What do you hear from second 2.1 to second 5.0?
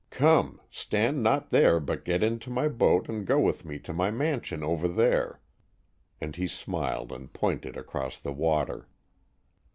into my boat and go with me to my mansion over